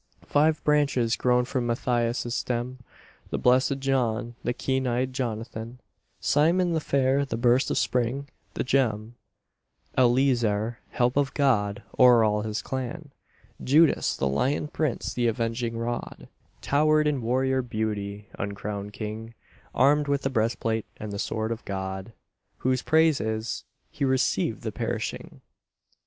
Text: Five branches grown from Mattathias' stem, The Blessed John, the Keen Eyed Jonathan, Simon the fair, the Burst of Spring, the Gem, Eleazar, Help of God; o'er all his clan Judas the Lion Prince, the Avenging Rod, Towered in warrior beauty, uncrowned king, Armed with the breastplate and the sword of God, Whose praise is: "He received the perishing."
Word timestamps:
Five 0.25 0.63
branches 0.63 1.15
grown 1.15 1.45
from 1.45 1.67
Mattathias' 1.67 2.33
stem, 2.33 2.79
The 3.29 3.37
Blessed 3.37 3.77
John, 3.77 4.33
the 4.43 4.51
Keen 4.51 4.87
Eyed 4.87 5.13
Jonathan, 5.13 5.79
Simon 6.19 6.73
the 6.73 6.79
fair, 6.79 7.23
the 7.23 7.37
Burst 7.37 7.69
of 7.69 7.77
Spring, 7.77 8.27
the 8.55 8.63
Gem, 8.63 9.13
Eleazar, 9.95 10.79
Help 10.89 11.17
of 11.17 11.35
God; 11.35 11.83
o'er 11.99 12.23
all 12.23 12.41
his 12.41 12.63
clan 12.63 13.11
Judas 13.63 14.17
the 14.17 14.27
Lion 14.27 14.69
Prince, 14.69 15.13
the 15.13 15.27
Avenging 15.27 15.77
Rod, 15.77 16.27
Towered 16.63 17.05
in 17.05 17.21
warrior 17.21 17.61
beauty, 17.61 18.27
uncrowned 18.39 18.93
king, 18.93 19.35
Armed 19.75 20.07
with 20.07 20.23
the 20.23 20.31
breastplate 20.31 20.87
and 20.97 21.11
the 21.13 21.19
sword 21.19 21.51
of 21.51 21.63
God, 21.63 22.11
Whose 22.57 22.81
praise 22.81 23.21
is: 23.21 23.65
"He 23.91 24.03
received 24.03 24.63
the 24.63 24.71
perishing." 24.71 25.41